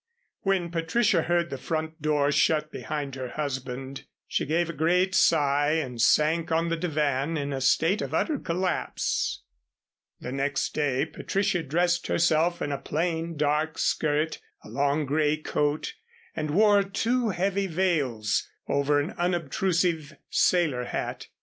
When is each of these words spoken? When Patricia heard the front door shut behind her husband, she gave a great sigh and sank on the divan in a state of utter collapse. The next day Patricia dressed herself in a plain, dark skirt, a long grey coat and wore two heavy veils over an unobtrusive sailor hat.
When 0.41 0.71
Patricia 0.71 1.21
heard 1.21 1.51
the 1.51 1.59
front 1.59 2.01
door 2.01 2.31
shut 2.31 2.71
behind 2.71 3.13
her 3.13 3.27
husband, 3.33 4.05
she 4.27 4.47
gave 4.47 4.67
a 4.67 4.73
great 4.73 5.13
sigh 5.13 5.73
and 5.73 6.01
sank 6.01 6.51
on 6.51 6.69
the 6.69 6.75
divan 6.75 7.37
in 7.37 7.53
a 7.53 7.61
state 7.61 8.01
of 8.01 8.11
utter 8.11 8.39
collapse. 8.39 9.43
The 10.19 10.31
next 10.31 10.73
day 10.73 11.05
Patricia 11.05 11.61
dressed 11.61 12.07
herself 12.07 12.63
in 12.63 12.71
a 12.71 12.79
plain, 12.79 13.37
dark 13.37 13.77
skirt, 13.77 14.41
a 14.63 14.69
long 14.69 15.05
grey 15.05 15.37
coat 15.37 15.93
and 16.35 16.49
wore 16.49 16.81
two 16.81 17.29
heavy 17.29 17.67
veils 17.67 18.49
over 18.67 18.99
an 18.99 19.11
unobtrusive 19.19 20.15
sailor 20.31 20.85
hat. 20.85 21.27